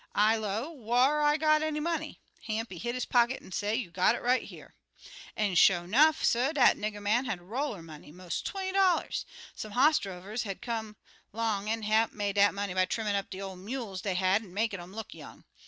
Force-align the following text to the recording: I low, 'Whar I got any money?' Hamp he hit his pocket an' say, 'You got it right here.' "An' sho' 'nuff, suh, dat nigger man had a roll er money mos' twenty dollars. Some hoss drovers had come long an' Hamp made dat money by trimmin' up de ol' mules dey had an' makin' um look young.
I 0.15 0.35
low, 0.35 0.71
'Whar 0.71 1.21
I 1.21 1.37
got 1.37 1.61
any 1.61 1.79
money?' 1.79 2.19
Hamp 2.47 2.71
he 2.71 2.79
hit 2.79 2.95
his 2.95 3.05
pocket 3.05 3.43
an' 3.43 3.51
say, 3.51 3.75
'You 3.75 3.91
got 3.91 4.15
it 4.15 4.23
right 4.23 4.41
here.' 4.41 4.73
"An' 5.35 5.53
sho' 5.53 5.85
'nuff, 5.85 6.23
suh, 6.23 6.51
dat 6.53 6.75
nigger 6.75 6.99
man 7.03 7.25
had 7.25 7.37
a 7.37 7.43
roll 7.43 7.75
er 7.75 7.83
money 7.83 8.11
mos' 8.11 8.41
twenty 8.41 8.71
dollars. 8.71 9.27
Some 9.55 9.73
hoss 9.73 9.99
drovers 9.99 10.41
had 10.41 10.59
come 10.59 10.95
long 11.33 11.69
an' 11.69 11.83
Hamp 11.83 12.13
made 12.13 12.33
dat 12.33 12.55
money 12.55 12.73
by 12.73 12.85
trimmin' 12.85 13.13
up 13.15 13.29
de 13.29 13.39
ol' 13.43 13.55
mules 13.55 14.01
dey 14.01 14.15
had 14.15 14.41
an' 14.41 14.55
makin' 14.55 14.79
um 14.79 14.91
look 14.91 15.13
young. 15.13 15.43